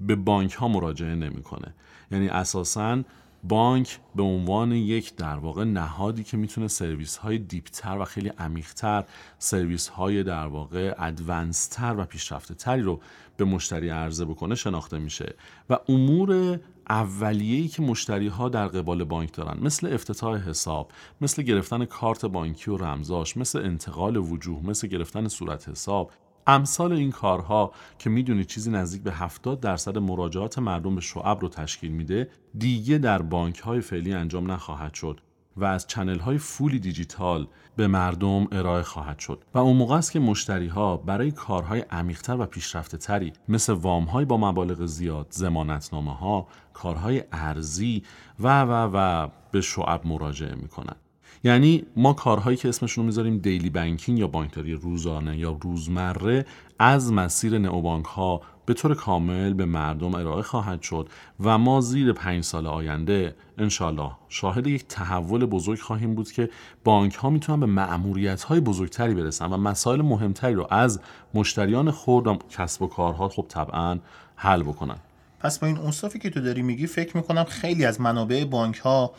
به 0.00 0.16
بانک 0.16 0.52
ها 0.52 0.68
مراجعه 0.68 1.14
نمی‌کنه. 1.14 1.74
یعنی 2.10 2.28
اساسا 2.28 3.02
بانک 3.44 3.98
به 4.14 4.22
عنوان 4.22 4.72
یک 4.72 5.16
در 5.16 5.36
واقع 5.36 5.64
نهادی 5.64 6.24
که 6.24 6.36
می‌تونه 6.36 6.68
سرویس 6.68 7.16
های 7.16 7.38
دیپتر 7.38 7.98
و 7.98 8.04
خیلی 8.04 8.28
عمیقتر 8.28 9.04
سرویس 9.38 9.88
های 9.88 10.22
در 10.22 10.46
واقع 10.46 10.94
ادوانستر 10.98 11.94
و 11.98 12.04
پیشرفته 12.04 12.54
تری 12.54 12.82
رو 12.82 13.00
به 13.36 13.44
مشتری 13.44 13.88
عرضه 13.88 14.24
بکنه 14.24 14.54
شناخته 14.54 14.98
میشه. 14.98 15.34
و 15.70 15.78
امور 15.88 16.60
اولیه‌ای 16.88 17.68
که 17.68 17.82
مشتری 17.82 18.28
ها 18.28 18.48
در 18.48 18.66
قبال 18.66 19.04
بانک 19.04 19.32
دارن 19.32 19.58
مثل 19.60 19.94
افتتاح 19.94 20.48
حساب 20.48 20.90
مثل 21.20 21.42
گرفتن 21.42 21.84
کارت 21.84 22.26
بانکی 22.26 22.70
و 22.70 22.76
رمزاش 22.76 23.36
مثل 23.36 23.58
انتقال 23.58 24.16
وجوه 24.16 24.66
مثل 24.66 24.88
گرفتن 24.88 25.28
صورت 25.28 25.68
حساب 25.68 26.10
امثال 26.46 26.92
این 26.92 27.10
کارها 27.10 27.72
که 27.98 28.10
می‌دونید 28.10 28.46
چیزی 28.46 28.70
نزدیک 28.70 29.02
به 29.02 29.12
70 29.12 29.60
درصد 29.60 29.98
مراجعات 29.98 30.58
مردم 30.58 30.94
به 30.94 31.00
شعب 31.00 31.40
رو 31.40 31.48
تشکیل 31.48 31.92
میده 31.92 32.30
دیگه 32.58 32.98
در 32.98 33.22
بانک 33.22 33.58
های 33.58 33.80
فعلی 33.80 34.12
انجام 34.12 34.50
نخواهد 34.50 34.94
شد 34.94 35.20
و 35.56 35.64
از 35.64 35.86
چنل 35.86 36.18
های 36.18 36.38
فولی 36.38 36.78
دیجیتال 36.78 37.48
به 37.76 37.86
مردم 37.86 38.46
ارائه 38.52 38.82
خواهد 38.82 39.18
شد. 39.18 39.44
و 39.54 39.58
اون 39.58 39.76
موقع 39.76 39.96
است 39.96 40.12
که 40.12 40.20
مشتری 40.20 40.68
ها 40.68 40.96
برای 40.96 41.30
کارهای 41.30 41.80
عمیقتر 41.80 42.36
و 42.40 42.46
پیشرفته 42.46 42.96
تری 42.96 43.32
مثل 43.48 43.72
وام 43.72 44.04
های 44.04 44.24
با 44.24 44.36
مبالغ 44.36 44.86
زیاد، 44.86 45.26
زمانتنامه 45.30 46.14
ها، 46.14 46.46
کارهای 46.72 47.24
ارزی 47.32 48.02
و 48.40 48.62
و 48.62 48.90
و 48.94 49.28
به 49.52 49.60
شعب 49.60 50.06
مراجعه 50.06 50.54
می‌کنن. 50.54 50.96
یعنی 51.44 51.84
ما 51.96 52.12
کارهایی 52.12 52.56
که 52.56 52.68
اسمشون 52.68 53.02
رو 53.02 53.06
می‌ذاریم 53.06 53.38
دیلی 53.38 53.70
بانکینگ 53.70 54.18
یا 54.18 54.26
بانکداری 54.26 54.72
روزانه 54.72 55.38
یا 55.38 55.58
روزمره 55.60 56.46
از 56.78 57.12
مسیر 57.12 57.58
نئوبانک 57.58 58.04
ها 58.04 58.40
به 58.66 58.74
طور 58.74 58.94
کامل 58.94 59.52
به 59.52 59.64
مردم 59.64 60.14
ارائه 60.14 60.42
خواهد 60.42 60.82
شد 60.82 61.08
و 61.40 61.58
ما 61.58 61.80
زیر 61.80 62.12
پنج 62.12 62.44
سال 62.44 62.66
آینده 62.66 63.34
انشالله 63.58 64.10
شاهد 64.28 64.66
یک 64.66 64.84
تحول 64.88 65.46
بزرگ 65.46 65.78
خواهیم 65.78 66.14
بود 66.14 66.32
که 66.32 66.50
بانک 66.84 67.14
ها 67.14 67.30
می‌تونن 67.30 67.60
به 67.60 67.66
معمولیت 67.66 68.42
های 68.42 68.60
بزرگتری 68.60 69.14
برسن 69.14 69.52
و 69.52 69.56
مسائل 69.56 70.02
مهمتری 70.02 70.54
رو 70.54 70.66
از 70.70 71.00
مشتریان 71.34 71.90
خود 71.90 72.26
و 72.26 72.38
کسب 72.50 72.82
و 72.82 72.86
کارها 72.86 73.28
خب 73.28 73.46
طبعا 73.48 73.98
حل 74.36 74.62
بکنن. 74.62 74.96
پس 75.40 75.58
با 75.58 75.66
این 75.66 75.78
اونصافی 75.78 76.18
که 76.18 76.30
تو 76.30 76.40
داری 76.40 76.62
میگی 76.62 76.86
فکر 76.86 77.16
می‌کنم 77.16 77.44
خیلی 77.44 77.84
از 77.84 78.00
منابع 78.00 78.44
بانک 78.44 78.76
ها 78.76 79.12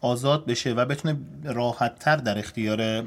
آزاد 0.00 0.46
بشه 0.46 0.72
و 0.72 0.84
بتونه 0.84 1.18
راحت 1.44 1.98
تر 1.98 2.16
در 2.16 2.38
اختیار 2.38 3.00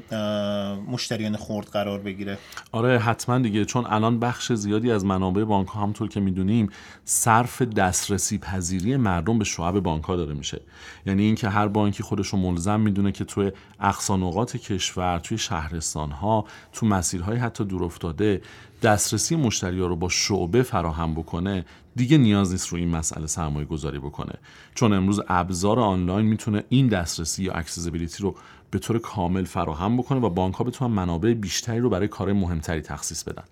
مشتریان 0.74 1.36
خرد 1.36 1.66
قرار 1.66 1.98
بگیره. 1.98 2.38
آره 2.72 2.98
حتما 2.98 3.38
دیگه 3.38 3.64
چون 3.64 3.86
الان 3.86 4.18
بخش 4.20 4.52
زیادی 4.52 4.90
از 4.90 5.04
منابع 5.04 5.44
بانک 5.44 5.68
ها 5.68 5.82
همطور 5.82 6.08
که 6.08 6.20
می‌دونیم 6.20 6.68
صرف 7.04 7.62
دسترسی 7.62 8.38
پذیری 8.38 8.96
مردم 8.96 9.38
به 9.38 9.44
شعب 9.44 9.80
بانک 9.80 10.04
ها 10.04 10.16
داره 10.16 10.34
میشه. 10.34 10.60
یعنی 11.06 11.22
اینکه 11.22 11.48
هر 11.48 11.68
بانکی 11.68 12.02
خودش 12.02 12.28
رو 12.28 12.38
ملزم 12.38 12.80
می‌دونه 12.80 13.12
که 13.12 13.24
توی 13.24 13.52
اقصانقات 13.80 14.56
کشور 14.56 15.18
توی 15.18 15.38
شهرستان 15.38 16.10
ها 16.10 16.44
تو 16.72 16.86
مسیرهای 16.86 17.36
حتی 17.36 17.64
دور 17.64 17.84
افتاده 17.84 18.42
دسترسی 18.82 19.36
مشتری 19.36 19.80
ها 19.80 19.86
رو 19.86 19.96
با 19.96 20.08
شعبه 20.08 20.62
فراهم 20.62 21.14
بکنه 21.14 21.64
دیگه 21.96 22.18
نیاز 22.18 22.52
نیست 22.52 22.68
رو 22.68 22.78
این 22.78 22.88
مسئله 22.88 23.26
سرمایه 23.26 23.66
گذاری 23.66 23.98
بکنه. 23.98 24.32
چون 24.74 24.92
امروز 24.92 25.20
ابزار 25.28 25.80
آنلاین 25.80 26.26
می‌تونه 26.26 26.64
این 26.68 26.88
دسترسی 26.88 27.44
یا 27.44 27.52
accessibility 27.52 28.22
رو 28.22 28.36
به 28.70 28.78
طور 28.78 28.98
کامل 28.98 29.44
فراهم 29.44 29.96
بکنه 29.96 30.20
و 30.20 30.30
بانک 30.30 30.54
ها 30.54 30.64
بتونن 30.64 30.94
منابع 30.94 31.34
بیشتری 31.34 31.80
رو 31.80 31.90
برای 31.90 32.08
کار 32.08 32.32
مهمتری 32.32 32.80
تخصیص 32.80 33.24
بدن. 33.24 33.44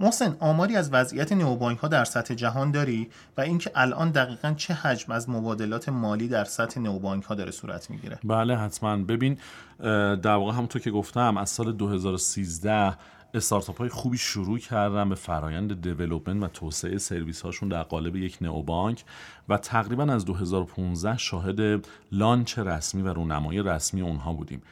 محسن 0.00 0.36
آماری 0.40 0.76
از 0.76 0.90
وضعیت 0.92 1.32
نئوبانک 1.32 1.78
ها 1.78 1.88
در 1.88 2.04
سطح 2.04 2.34
جهان 2.34 2.70
داری؟ 2.70 3.08
و 3.36 3.40
اینکه 3.40 3.70
الان 3.74 4.10
دقیقا 4.10 4.54
چه 4.56 4.74
حجم 4.74 5.12
از 5.12 5.30
مبادلات 5.30 5.88
مالی 5.88 6.28
در 6.28 6.44
سطح 6.44 6.80
نئوبانک 6.80 7.24
ها 7.24 7.34
داره 7.34 7.50
صورت 7.50 7.90
می‌گیره؟ 7.90 8.18
بله 8.24 8.56
حتما. 8.56 8.96
ببین 8.96 9.38
در 10.22 10.34
واقع 10.34 10.52
همونطور 10.52 10.82
که 10.82 10.90
گفتم 10.90 11.36
از 11.36 11.50
سال 11.50 11.72
2013 11.72 12.96
استارتاپ 13.34 13.78
های 13.78 13.88
خوبی 13.88 14.18
شروع 14.18 14.58
کردن 14.58 15.08
به 15.08 15.14
فرایند 15.14 15.80
development 15.82 16.42
و 16.42 16.46
توسعه 16.46 16.98
سرویس 16.98 17.42
هاشون 17.42 17.68
در 17.68 17.82
قالب 17.82 18.16
یک 18.16 18.38
نئوبانک 18.40 19.04
و 19.48 19.56
تقریبا 19.58 20.04
از 20.04 20.24
2015 20.24 21.18
شاهد 21.18 21.86
launch 22.12 22.58
رسمی 22.58 23.02
و 23.02 23.08
رونمایی 23.08 23.62
رسمی 23.62 24.00
اونها 24.00 24.32
بودیم. 24.32 24.62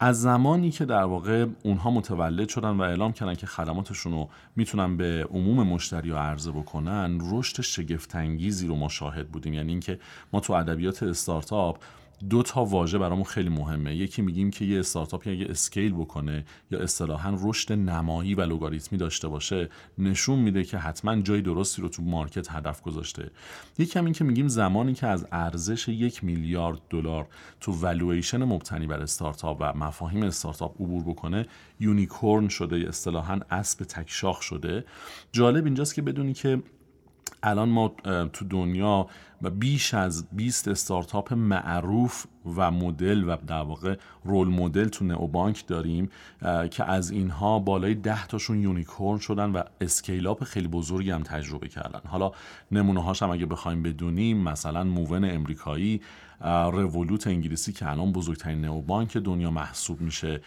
از 0.00 0.20
زمانی 0.20 0.70
که 0.70 0.84
در 0.84 1.02
واقع 1.02 1.46
اونها 1.62 1.90
متولد 1.90 2.48
شدن 2.48 2.70
و 2.70 2.82
اعلام 2.82 3.12
کردن 3.12 3.34
که 3.34 3.46
خدماتشون 3.46 4.12
رو 4.12 4.28
می‌تونن 4.56 4.96
به 4.96 5.28
عموم 5.30 5.66
مشتری 5.66 6.10
ها 6.10 6.18
عرضه 6.18 6.50
بکنن 6.50 7.18
رشد 7.32 7.60
شگفتانگیزی 7.60 8.66
رو 8.66 8.76
ما 8.76 8.88
شاهد 8.88 9.28
بودیم. 9.28 9.54
یعنی 9.54 9.72
اینکه 9.72 9.98
ما 10.32 10.40
تو 10.40 10.52
ادبیات 10.52 11.02
استارتاپ 11.02 11.78
دو 12.30 12.42
تا 12.42 12.64
واژه 12.64 12.98
برامون 12.98 13.24
خیلی 13.24 13.48
مهمه. 13.48 13.96
یکی 13.96 14.22
میگیم 14.22 14.50
که 14.50 14.64
یه 14.64 14.80
استارتاپ 14.80 15.28
اگه 15.28 15.46
scale 15.48 15.92
بکنه 15.92 16.44
یا 16.70 16.78
اصطلاحا 16.78 17.38
رشد 17.42 17.72
نمایی 17.72 18.34
و 18.34 18.40
لوگاریتمی 18.40 18.98
داشته 18.98 19.28
باشه 19.28 19.68
نشون 19.98 20.38
میده 20.38 20.64
که 20.64 20.78
حتما 20.78 21.16
جای 21.16 21.42
درستی 21.42 21.82
رو 21.82 21.88
تو 21.88 22.02
market 22.02 22.50
هدف 22.50 22.82
گذاشته. 22.82 23.30
یکی 23.78 23.98
هم 23.98 24.04
این 24.04 24.14
که 24.14 24.24
میگیم 24.24 24.48
زمانی 24.48 24.94
که 24.94 25.06
از 25.06 25.26
ارزش 25.32 25.88
یک 25.88 26.24
میلیارد 26.24 26.78
دلار 26.90 27.26
تو 27.60 27.72
والویشن 27.72 28.44
مبتنی 28.44 28.86
بر 28.86 29.00
استارتاپ 29.00 29.56
و 29.60 29.72
مفاهیم 29.76 30.22
استارتاپ 30.22 30.82
عبور 30.82 31.02
بکنه 31.02 31.46
unicorn 31.80 32.48
شده 32.48 32.76
اصطلاحا 32.88 33.40
اسب 33.50 33.84
تکشاخ 33.84 34.42
شده. 34.42 34.84
جالب 35.32 35.64
اینجاست 35.64 35.94
که 35.94 36.02
بدونی 36.02 36.32
که 36.32 36.62
الان 37.42 37.68
ما 37.68 37.88
تو 38.32 38.44
دنیا 38.44 39.06
بیش 39.58 39.94
از 39.94 40.26
20 40.32 40.68
استارتاپ 40.68 41.32
معروف 41.32 42.26
و 42.56 42.70
مدل 42.70 43.24
و 43.28 43.36
در 43.46 43.62
واقع 43.62 43.96
role 44.24 44.48
model 44.48 44.88
تو 44.88 45.04
نئوبانک 45.04 45.66
داریم 45.66 46.08
که 46.70 46.84
از 46.84 47.10
اینها 47.10 47.58
بالای 47.58 47.94
10 47.94 48.26
تاشون 48.26 48.60
unicorn 48.60 49.18
شدن 49.18 49.50
و 49.50 49.62
scale 49.80 50.34
خیلی 50.34 50.68
بزرگی 50.68 51.10
هم 51.10 51.22
تجربه 51.22 51.68
کردن. 51.68 52.00
حالا 52.06 52.32
نمونه 52.72 53.02
هاش 53.02 53.22
هم 53.22 53.30
اگه 53.30 53.46
بخوایم 53.46 53.82
بدونیم 53.82 54.36
مثلا 54.36 54.84
Moven 54.84 55.24
امریکایی 55.24 56.00
Revolut 56.72 57.26
انگلیسی 57.26 57.72
که 57.72 57.90
الان 57.90 58.12
بزرگترین 58.12 58.60
نئوبانک 58.60 59.16
دنیا 59.16 59.50
محسوب 59.50 60.00
میشه 60.00 60.40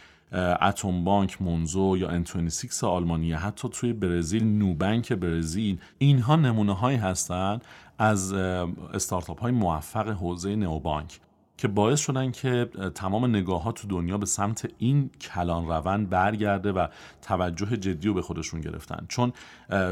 Atom 0.61 1.03
Bank 1.03 1.41
Monzo 1.41 1.97
یا 1.97 2.23
N26 2.23 2.83
آلمانی 2.83 3.33
حتی 3.33 3.69
توی 3.69 3.93
برزیل 3.93 4.43
Nubank 4.43 5.13
برزیل 5.13 5.79
اینها 5.97 6.35
نمونه 6.35 6.73
هایی 6.75 6.97
هستند 6.97 7.65
از 7.97 8.33
استارتاپ 8.33 9.41
های 9.41 9.51
موفق 9.51 10.07
حوزه 10.09 10.55
نئوبانک 10.55 11.19
که 11.57 11.67
باعث 11.67 11.99
شدن 11.99 12.31
که 12.31 12.69
تمام 12.95 13.25
نگاه 13.25 13.63
ها 13.63 13.71
تو 13.71 13.87
دنیا 13.87 14.17
به 14.17 14.25
سمت 14.25 14.69
این 14.77 15.09
کلان 15.21 15.67
روند 15.67 16.09
برگرده 16.09 16.71
و 16.71 16.87
توجه 17.21 17.77
جدی 17.77 18.07
رو 18.07 18.13
به 18.13 18.21
خودشون 18.21 18.61
گرفتن. 18.61 19.05
چون 19.07 19.33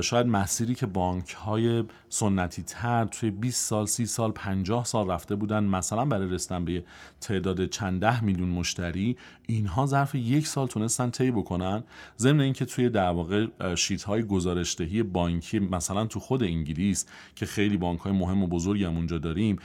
شاید 0.02 0.28
مسیری 0.28 0.76
که 0.76 0.86
بانک 0.86 1.34
های 1.34 1.84
سنتی 2.10 2.64
تر 2.64 3.06
توی 3.06 3.32
20 3.32 3.70
سال 3.70 3.86
30 3.86 4.06
سال 4.06 4.32
50 4.32 4.86
سال 4.86 5.12
رفته 5.12 5.36
بودن 5.36 5.64
مثلا 5.64 6.06
برای 6.06 6.30
رسیدن 6.30 6.66
به 6.66 6.84
تعداد 7.22 7.66
چند 7.66 8.02
ده 8.02 8.24
میلیون 8.24 8.50
مشتری 8.50 9.18
اینها 9.48 9.86
ظرف 9.86 10.16
یک 10.16 10.48
سال 10.48 10.68
تونستن 10.68 11.10
طی 11.10 11.32
بکنن. 11.32 11.84
ضمن 12.18 12.40
اینکه 12.40 12.66
توی 12.66 12.90
در 12.90 13.10
واقع 13.10 13.48
شیت 13.76 14.04
های 14.04 14.24
گزارشدهی 14.24 15.04
بانکی 15.04 15.60
مثلا 15.60 16.06
تو 16.06 16.20
خود 16.20 16.44
انگلیس 16.44 17.06
که 17.36 17.46
خیلی 17.46 17.78
بانک 17.78 18.00
های 18.00 18.14
مهم 18.14 18.44
و 18.44 18.48
بزرگی 18.48 18.86
هم 18.86 18.96
اونجا 18.96 19.18
داریم 19.18 19.60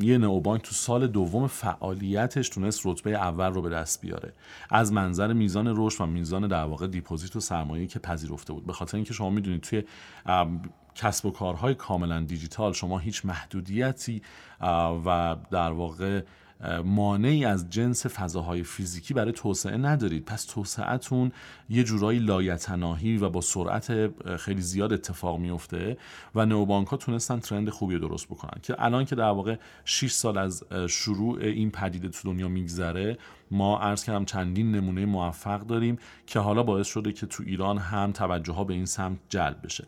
یه 0.00 0.18
نئوبانک 0.18 0.62
تو 0.62 0.74
سال 0.74 0.93
دوم 1.00 1.46
فعالیتش 1.46 2.48
تونست 2.48 2.86
رتبه 2.86 3.10
اول 3.10 3.52
رو 3.52 3.62
به 3.62 3.70
دست 3.70 4.00
بیاره. 4.00 4.32
از 4.70 4.92
منظر 4.92 5.32
میزان 5.32 5.74
رشد 5.76 6.00
و 6.00 6.06
میزان 6.06 6.48
در 6.48 6.64
واقع 6.64 6.86
دیپوزیت 6.86 7.36
و 7.36 7.40
سرمایه 7.40 7.86
که 7.86 7.98
پذیرفته 7.98 8.52
بود. 8.52 8.66
به 8.66 8.72
خاطر 8.72 8.96
اینکه 8.96 9.14
شما 9.14 9.30
می‌دونید 9.30 9.60
توی 9.60 9.82
کسب 10.94 11.26
و 11.26 11.30
کارهای 11.30 11.74
کاملا 11.74 12.20
دیجیتال 12.20 12.72
شما 12.72 12.98
هیچ 12.98 13.24
محدودیتی 13.24 14.22
و 15.06 15.36
در 15.50 15.72
واقع 15.72 16.22
مانعی 16.84 17.44
از 17.44 17.70
جنس 17.70 18.06
فضاهای 18.06 18.62
فیزیکی 18.62 19.14
برای 19.14 19.32
توسعه 19.32 19.76
ندارید. 19.76 20.24
پس 20.24 20.44
توسعهتون 20.44 21.32
یه 21.68 21.84
جورایی 21.84 22.18
لایتناهی 22.18 23.16
و 23.16 23.28
با 23.28 23.40
سرعت 23.40 24.10
خیلی 24.36 24.62
زیاد 24.62 24.92
اتفاق 24.92 25.38
میفته 25.38 25.96
و 26.34 26.46
نوبانک 26.46 26.88
ها 26.88 26.96
تونستن 26.96 27.38
ترند 27.40 27.70
خوبی 27.70 27.98
درست 27.98 28.26
بکنن. 28.26 28.60
که 28.62 28.74
الان 28.78 29.04
که 29.04 29.14
در 29.14 29.30
واقع 29.30 29.56
6 29.84 30.10
سال 30.10 30.38
از 30.38 30.64
شروع 30.88 31.38
این 31.38 31.70
پدیده 31.70 32.08
تو 32.08 32.32
دنیا 32.32 32.48
میگذره 32.48 33.18
ما 33.50 33.78
عرض 33.78 34.04
کردم 34.04 34.24
چندین 34.24 34.72
نمونه 34.72 35.06
موفق 35.06 35.60
داریم 35.60 35.98
که 36.26 36.38
حالا 36.38 36.62
باعث 36.62 36.86
شده 36.86 37.12
که 37.12 37.26
تو 37.26 37.42
ایران 37.46 37.78
هم 37.78 38.12
توجه 38.12 38.52
ها 38.52 38.64
به 38.64 38.74
این 38.74 38.86
سمت 38.86 39.18
جلب 39.28 39.56
بشه. 39.64 39.84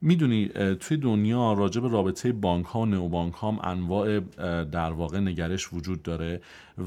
می‌دونی 0.00 0.48
توی 0.80 0.96
دنیا 0.96 1.52
راجع 1.52 1.80
به 1.80 1.88
رابطه 1.88 2.32
بانک 2.32 2.66
ها 2.66 2.80
و 2.80 2.86
نئوبانک 2.86 3.34
ها 3.34 3.50
هم 3.50 3.58
انواع 3.62 4.20
در 4.64 4.92
واقع 4.92 5.20
نگرش 5.20 5.72
وجود 5.72 6.02
داره 6.02 6.40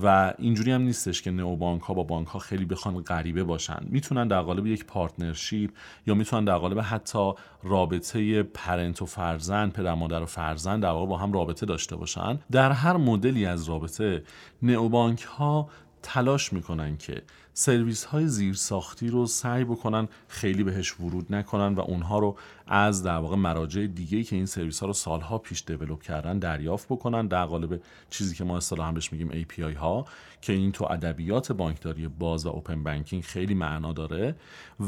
و 0.04 0.34
اینجوری 0.38 0.72
هم 0.72 0.82
نیستش 0.82 1.22
که 1.22 1.32
نئوبانک 1.32 1.82
ها 1.82 1.94
با 1.94 2.04
بانک 2.04 2.28
ها 2.28 2.40
خیلی 2.40 2.66
بخوان 2.66 3.02
غریبه 3.02 3.44
باشن. 3.44 3.80
می‌تونن 3.82 4.28
در 4.28 4.42
قالب 4.42 4.68
یک 4.68 4.86
partnership 4.86 5.72
یا 6.08 6.14
می‌تونن 6.14 6.46
در 6.46 6.58
قالب 6.58 6.80
حتی 6.80 7.32
رابطه 7.64 8.44
parent 8.44 9.02
و 9.02 9.06
فرزند 9.06 9.74
پدر 9.74 9.94
مادر 9.94 10.22
و 10.22 10.26
فرزند 10.26 10.84
در 10.84 10.90
واقع 10.90 11.06
با 11.06 11.18
هم 11.18 11.34
رابطه 11.34 11.66
داشته 11.66 11.96
باشن. 11.96 12.40
در 12.52 12.72
هر 12.72 12.98
مدلی 12.98 13.46
از 13.46 13.70
رابطه 13.70 14.24
نئوبانک 14.62 15.22
ها 15.22 15.70
تلاش 16.04 16.54
می‌کنن 16.54 16.98
که 16.98 17.22
سرویس 17.54 18.04
های 18.04 18.28
زیر 18.28 18.54
ساختی 18.54 19.08
رو 19.08 19.26
سعی 19.26 19.64
بکنن 19.64 20.08
خیلی 20.28 20.64
بهش 20.64 21.00
ورود 21.00 21.36
نکنن 21.36 21.76
و 21.76 21.80
اونها 21.80 22.20
رو 22.20 22.38
از 22.68 23.04
در 23.04 23.18
واقع 23.18 23.36
مراجع 23.36 23.88
دیگه 23.88 24.24
که 24.24 24.36
این 24.36 24.46
سرویس 24.46 24.80
ها 24.80 24.88
رو 24.88 24.94
سالها 24.94 25.38
پیش 25.38 25.64
develop 25.68 26.02
کردن 26.02 26.40
دریافت 26.40 26.88
بکنن. 26.88 27.28
در 27.28 27.46
قالب 27.46 27.82
چیزی 28.10 28.36
که 28.36 28.44
ما 28.44 28.58
اصطلاحا 28.58 28.92
بهش 28.92 29.14
میگیم 29.14 29.44
API 29.44 29.76
ها 29.78 30.06
که 30.42 30.54
این 30.54 30.72
تو 30.72 30.86
ادبیات 30.86 31.52
بانکداری 31.52 32.08
باز 32.08 32.46
و 32.46 32.50
اوپن 32.50 32.84
بانکینگ 32.84 33.24
خیلی 33.24 33.54
معنا 33.54 33.94
داره 33.94 34.36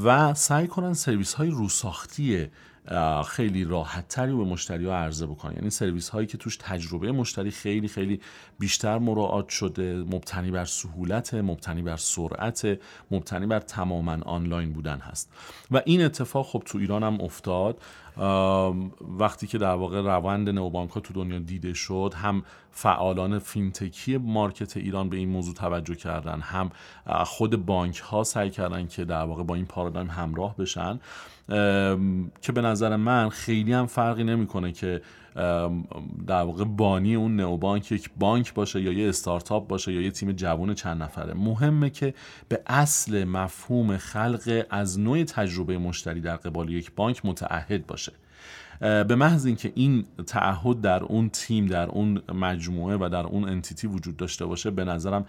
و 0.04 0.34
سعی 0.34 0.68
کنن 0.68 0.94
سرویس 0.94 1.34
های 1.34 1.50
روساختی 1.50 2.48
خیلی 3.28 3.64
راحت 3.64 4.08
تری 4.08 4.34
به 4.34 4.44
مشتری 4.44 4.86
ها 4.86 4.96
عرضه 4.96 5.26
بکنن. 5.26 5.54
یعنی 5.56 5.70
سرویس 5.70 6.10
هایی 6.10 6.28
که 6.28 6.38
توش 6.38 6.58
تجربه 6.58 7.12
مشتری 7.12 7.52
خیلی 7.52 7.88
خیلی 7.88 8.22
بیشتر 8.60 8.98
مراعات 8.98 9.50
شده 9.50 9.96
مبتنی 9.96 10.52
بر 10.52 10.66
سهولت 10.66 11.34
مبتنی 11.34 11.82
بر 11.82 11.98
سرعت 11.98 12.80
مبتنی 13.12 13.46
بر 13.46 13.60
تماما 13.60 14.18
آنلاین 14.26 14.74
بودن 14.74 15.00
هست. 15.00 15.32
و 15.72 15.82
این 15.86 16.02
اتفاق 16.02 16.46
خب 16.46 16.64
تو 16.66 16.78
ایران 16.78 17.04
هم 17.04 17.22
افتاد. 17.22 17.82
وقتی 19.20 19.48
که 19.48 19.58
در 19.58 19.74
واقع 19.74 20.02
روند 20.02 20.50
نئوبانک 20.50 20.90
ها 20.90 21.00
تو 21.00 21.14
دنیا 21.14 21.40
دیده 21.40 21.74
شد 21.74 22.14
هم 22.18 22.44
فعالان 22.72 23.40
فینتکی 23.40 24.18
market 24.18 24.78
ایران 24.78 25.10
به 25.10 25.18
این 25.18 25.30
موضوع 25.30 25.54
توجه 25.54 25.96
کردن 25.96 26.40
هم 26.40 26.70
خود 27.26 27.66
بانک 27.66 27.98
ها 27.98 28.24
سعی 28.24 28.50
کردن 28.50 28.88
که 28.88 29.06
در 29.06 29.24
واقع 29.24 29.44
با 29.44 29.56
این 29.56 29.66
پارادایم 29.66 30.10
همراه 30.10 30.58
بشن 30.58 31.00
که 32.42 32.52
به 32.54 32.62
نظر 32.62 32.96
من 32.96 33.30
خیلی 33.30 33.74
هم 33.74 33.86
فرقی 33.86 34.24
نمی‌کنه 34.24 34.72
که 34.72 35.02
در 36.28 36.42
واقع 36.42 36.64
بانی 36.64 37.16
اون 37.16 37.36
نئوبانک 37.36 37.92
یک 37.92 38.10
بانک 38.20 38.54
باشه 38.54 38.82
یا 38.82 38.92
یه 38.92 39.10
استارتاپ 39.10 39.68
باشه 39.68 39.94
یا 39.94 40.02
یه 40.02 40.12
تیم 40.12 40.32
جوون 40.32 40.74
چند 40.74 41.04
نفره. 41.04 41.34
مهمه 41.34 41.90
که 41.90 42.14
به 42.50 42.62
اصل 42.68 43.24
مفهوم 43.24 43.98
خلق 43.98 44.66
از 44.70 45.00
نو 45.00 45.24
تجربه 45.24 45.78
مشتری 45.78 46.22
در 46.22 46.36
قبال 46.36 46.70
یک 46.70 46.92
بانک 46.96 47.26
متعهد 47.26 47.88
باشه. 47.88 48.12
به 48.82 49.16
محض 49.16 49.46
اینکه 49.46 49.72
این 49.76 50.06
تعهد 50.28 50.82
در 50.82 51.04
اون 51.04 51.30
تیم 51.30 51.66
در 51.66 51.90
اون 51.90 52.22
مجموعه 52.34 52.98
و 52.98 53.10
در 53.10 53.26
اون 53.26 53.50
entity 53.50 53.88
وجود 53.88 54.18
داشته 54.18 54.46
باشه 54.46 54.72
به 54.72 54.86
نظرم 54.86 55.26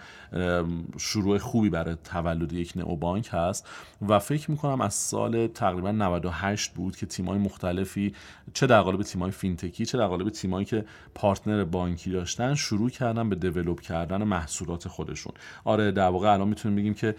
شروع 0.99 1.39
خوبی 1.39 1.71
برای 1.71 1.97
تولد 2.05 2.53
یک 2.53 2.73
نئو 2.77 2.97
بانک 2.97 3.29
هست. 3.33 3.69
و 4.09 4.19
فکر 4.19 4.51
می‌کنم 4.51 4.81
از 4.81 4.95
سال 4.95 5.47
تقریبا 5.47 5.91
98 5.91 6.71
بود 6.75 6.97
که 6.97 7.07
تیمای 7.07 7.39
مختلفی 7.39 8.15
چه 8.55 8.67
در 8.67 8.81
قالب 8.81 9.03
تیمای 9.03 9.31
فینتکی 9.31 9.87
چه 9.87 9.99
در 9.99 10.07
قالب 10.07 10.29
تیمایی 10.29 10.65
که 10.65 10.85
partner 11.15 11.65
بانکی 11.65 12.11
داشتن 12.11 12.55
شروع 12.55 12.91
کردن 12.91 13.29
به 13.29 13.37
develop 13.37 13.81
کردن 13.81 14.25
محصولات 14.25 14.89
خودشون. 14.89 15.33
آره 15.65 15.91
در 15.91 16.09
واقع 16.09 16.33
الان 16.33 16.49
می‌تونیم 16.49 16.77
بگیم 16.77 16.95
که 16.95 17.15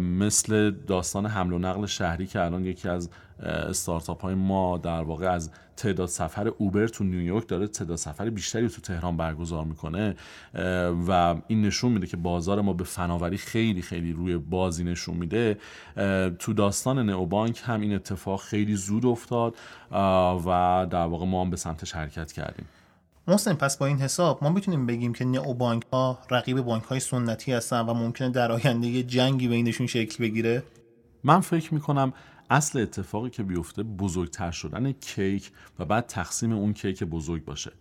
مثل 0.00 0.70
داستان 0.70 1.26
حمل 1.26 1.52
و 1.52 1.58
نقل 1.58 1.86
شهری 1.86 2.26
که 2.26 2.40
الان 2.40 2.64
یکی 2.64 2.88
از 2.88 3.10
استارتاپ 3.42 4.22
های 4.22 4.34
ما 4.34 4.78
در 4.78 5.02
واقع 5.02 5.26
از 5.26 5.50
تعداد 5.76 6.08
سفر 6.08 6.48
اوبر 6.48 6.86
تو 6.86 7.04
نیویورک 7.04 7.48
داره 7.48 7.66
تعداد 7.66 7.96
سفر 7.96 8.30
بیشتری 8.30 8.68
تو 8.68 8.80
تهران 8.80 9.16
برگزار 9.16 9.64
می‌کنه 9.64 10.16
و 11.08 11.34
این 11.46 11.62
نشون 11.62 11.92
میده 11.92 12.06
که 12.06 12.16
بازار 12.16 12.60
ما 12.60 12.72
به 12.72 12.84
فناوری 12.84 13.36
خیلی 13.36 13.82
خیلی 13.82 14.12
روی 14.12 14.36
بازی 14.36 14.84
نشون 14.84 15.16
میده. 15.16 15.58
تو 16.38 16.52
داستان 16.52 16.98
نئوبانک 17.10 17.62
هم 17.64 17.80
این 17.80 17.94
اتفاق 17.94 18.40
خیلی 18.40 18.76
زود 18.76 19.06
افتاد 19.06 19.54
و 20.46 20.86
در 20.90 21.06
واقع 21.06 21.26
ما 21.26 21.44
هم 21.44 21.50
به 21.50 21.56
سمتش 21.56 21.92
حرکت 21.92 22.32
کردیم. 22.32 22.64
محسن 23.28 23.54
پس 23.54 23.76
با 23.76 23.86
این 23.86 23.98
حساب 23.98 24.38
ما 24.42 24.50
می‌تونیم 24.50 24.86
بگیم 24.86 25.12
که 25.12 25.24
نئو 25.24 25.54
بانک 25.54 25.82
ها 25.92 26.18
رقیب 26.30 26.60
بانک 26.60 26.84
های 26.84 27.00
سنتی 27.00 27.52
هستن 27.52 27.80
و 27.80 27.94
ممکنه 27.94 28.30
در 28.30 28.52
آینده 28.52 28.86
یه 28.86 29.02
جنگی 29.02 29.48
بینشون 29.48 29.86
شکل 29.86 30.24
بگیره؟ 30.24 30.62
من 31.24 31.40
فکر 31.40 31.74
می‌کنم 31.74 32.12
اصل 32.50 32.80
اتفاقی 32.80 33.30
که 33.30 33.42
بیفته 33.42 33.82
بزرگتر 33.82 34.50
شدن 34.50 34.92
کیک 34.92 35.50
و 35.78 35.84
بعد 35.84 36.06
تقسیم 36.06 36.52
اون 36.52 36.72
کیک 36.72 37.04
بزرگ 37.04 37.44
باشه. 37.44 37.72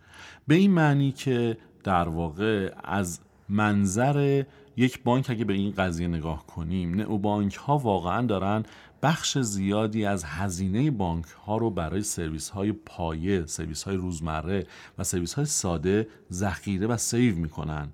به 0.48 0.56
این 0.56 0.72
معنی 0.72 1.12
که 1.12 1.58
در 1.84 2.10
واقع 2.10 2.74
از 2.84 3.20
منظر 3.50 4.44
یک 4.78 5.04
بانک 5.04 5.30
اگه 5.30 5.46
به 5.46 5.54
این 5.54 5.72
قضیه 5.72 6.08
نگاه 6.08 6.48
کنیم 6.48 6.96
نئو 6.96 7.18
بانک 7.18 7.56
ها 7.56 7.78
واقعا 7.78 8.26
دارن 8.26 8.64
بخش 9.02 9.38
زیادی 9.38 10.06
از 10.06 10.24
هزینه 10.24 10.92
بانک 10.92 11.26
ها 11.26 11.58
رو 11.58 11.70
برای 11.70 12.02
سرویس 12.02 12.50
های 12.50 12.72
پایه، 12.72 13.46
سرویس 13.46 13.84
های 13.84 13.96
روزمره 13.96 14.68
و 14.98 15.04
سرویس 15.04 15.34
های 15.34 15.46
ساده 15.46 16.08
ذخیره 16.32 16.88
و 16.88 16.98
save 16.98 17.36
می‌کنن. 17.36 17.90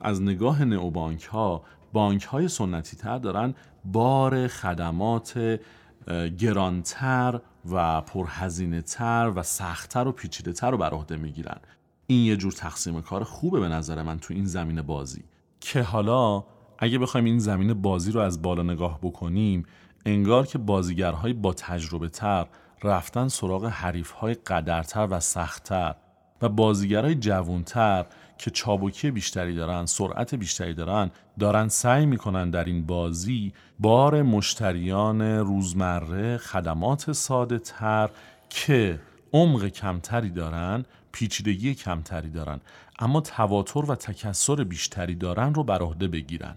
از 0.00 0.22
نگاه 0.22 0.64
نئو 0.64 0.90
بانک 0.90 1.24
ها 1.24 1.62
بانک 1.92 2.24
های 2.24 2.48
سنتی 2.48 2.96
تر 2.96 3.18
دارن 3.18 3.54
بار 3.84 4.48
خدمات 4.48 5.60
گرانتر 6.38 7.40
و 7.70 8.00
پرهزینه 8.00 8.82
تر 8.82 9.32
و 9.36 9.42
سختتر 9.42 10.08
و 10.08 10.12
پیچیده 10.12 10.52
تر 10.52 10.70
رو 10.70 10.78
بر 10.78 10.90
عهده 10.90 11.16
می‌گیرن. 11.16 11.60
این 12.06 12.26
یه 12.26 12.36
جور 12.36 12.52
تقسیم 12.52 13.00
کار 13.00 13.24
خوبه 13.24 13.60
به 13.60 13.68
نظر 13.68 14.02
من 14.02 14.18
تو 14.18 14.34
این 14.34 14.44
زمین 14.44 14.82
بازی. 14.82 15.24
که 15.60 15.82
حالا 15.82 16.44
اگه 16.78 16.98
بخوایم 16.98 17.24
این 17.24 17.38
زمین 17.38 17.74
بازی 17.74 18.12
رو 18.12 18.20
از 18.20 18.42
بالا 18.42 18.62
نگاه 18.62 18.98
بکنیم 19.02 19.66
انگار 20.06 20.46
که 20.46 20.58
بازیگرهای 20.58 21.32
با 21.32 21.52
تجربه 21.52 22.08
تر 22.08 22.46
رفتن 22.82 23.28
سراغ 23.28 23.64
حریفهای 23.64 24.34
قدرتر 24.34 25.08
و 25.10 25.20
سختتر 25.20 25.94
و 26.42 26.48
بازیگرهای 26.48 27.14
جوانتر 27.14 28.06
که 28.38 28.50
چابکی 28.50 29.10
بیشتری 29.10 29.54
دارن 29.54 29.86
سرعت 29.86 30.34
بیشتری 30.34 30.74
دارن 30.74 31.10
دارن 31.38 31.68
سعی 31.68 32.06
می‌کنن 32.06 32.50
در 32.50 32.64
این 32.64 32.86
بازی 32.86 33.52
بار 33.78 34.22
مشتریان 34.22 35.22
روزمره 35.22 36.36
خدمات 36.36 37.12
ساده 37.12 37.58
تر 37.58 38.10
که 38.50 39.00
عمق 39.32 39.68
کمتری 39.68 40.30
دارن 40.30 40.84
پیچیدگی 41.12 41.74
کمتری 41.74 42.30
دارن 42.30 42.60
اما 42.98 43.20
تواتر 43.20 43.90
و 43.90 43.94
تکسر 43.94 44.64
بیشتری 44.64 45.14
دارن 45.14 45.54
رو 45.54 45.64
بر 45.64 45.82
عهده 45.82 46.08
بگیرن. 46.08 46.56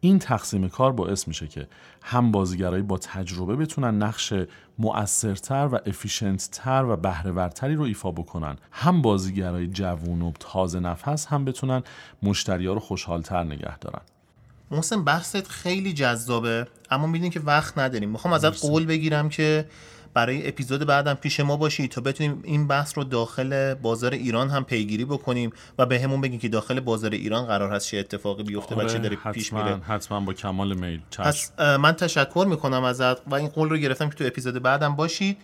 این 0.00 0.18
تقسیم 0.18 0.68
کار 0.68 0.92
باعث 0.92 1.28
میشه 1.28 1.46
که 1.46 1.68
هم 2.02 2.32
بازیگرایی 2.32 2.82
با 2.82 2.98
تجربه 2.98 3.56
بتونن 3.56 4.02
نقش 4.02 4.32
مؤثرتر 4.78 5.68
و 5.72 5.78
افیشنتتر 5.86 6.84
و 6.84 6.96
بهرهورتری 6.96 7.74
رو 7.74 7.82
ایفا 7.82 8.10
بکنن. 8.10 8.56
هم 8.72 9.02
بازیگرای 9.02 9.66
جوون 9.66 10.22
و 10.22 10.32
تازه 10.40 10.80
نفس 10.80 11.26
هم 11.26 11.44
بتونن 11.44 11.82
مشتریا 12.22 12.72
رو 12.72 12.80
خوشحالتر 12.80 13.44
نگه 13.44 13.78
دارن. 13.78 14.02
محسن 14.70 15.04
بحثت 15.04 15.48
خیلی 15.48 15.92
جذابه 15.92 16.66
اما 16.90 17.06
می‌دونی 17.06 17.30
که 17.30 17.40
وقت 17.40 17.78
نداریم. 17.78 18.10
می‌خوام 18.10 18.34
ازت 18.34 18.60
قول 18.60 18.86
بگیرم 18.86 19.28
که 19.28 19.66
برای 20.16 20.48
اپیزود 20.48 20.86
بعدم 20.86 21.14
پیش 21.14 21.40
ما 21.40 21.56
باشی 21.56 21.88
تا 21.88 22.00
بتونیم 22.00 22.40
این 22.44 22.66
بحث 22.66 22.98
رو 22.98 23.04
داخل 23.04 23.74
بازار 23.74 24.12
ایران 24.12 24.50
هم 24.50 24.64
پیگیری 24.64 25.04
بکنیم 25.04 25.52
و 25.78 25.86
به 25.86 26.00
همون 26.00 26.20
بگیم 26.20 26.38
که 26.38 26.48
داخل 26.48 26.80
بازار 26.80 27.10
ایران 27.10 27.46
قرار 27.46 27.72
هست 27.72 27.86
چه 27.86 27.96
اتفاقی 27.98 28.42
بیفته 28.42 28.74
و 28.74 28.78
چه 28.78 28.84
آره، 28.84 28.98
داره 28.98 29.16
پیش 29.32 29.52
میره. 29.52 29.76
حتما 29.76 30.20
با 30.20 30.32
کمال 30.32 30.74
میل. 30.74 31.00
پس 31.18 31.52
من 31.58 31.92
تشکر 31.92 32.46
می‌کنم 32.48 32.84
ازت 32.84 33.26
و 33.26 33.34
این 33.34 33.48
قول 33.48 33.68
رو 33.68 33.76
گرفتم 33.76 34.08
که 34.08 34.14
تو 34.14 34.24
اپیزود 34.24 34.62
بعدم 34.62 34.96
باشید. 34.96 35.36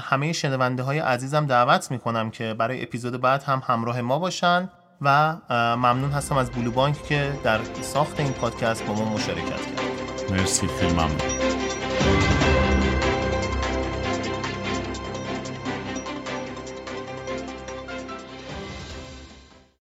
همه 0.00 0.32
شنونده 0.32 0.82
های 0.82 0.98
عزیزم 0.98 1.46
دعوت 1.46 1.90
می‌کنم 1.90 2.30
که 2.30 2.54
برای 2.54 2.82
اپیزود 2.82 3.20
بعد 3.20 3.42
هم 3.42 3.62
همراه 3.66 4.00
ما 4.00 4.18
باشن 4.18 4.68
و 5.00 5.36
ممنون 5.50 6.10
هستم 6.10 6.36
از 6.36 6.50
بلو 6.50 6.70
بانک 6.70 7.04
که 7.04 7.32
در 7.44 7.60
ساخت 7.82 8.20
این 8.20 8.32
پادکست 8.32 8.86
با 8.86 8.94
ما 8.94 9.14
مشارکت 9.14 9.46
کرد. 9.46 10.32
مرسی 10.32 10.66
خیلی 10.66 10.92
ممنون. 10.92 11.39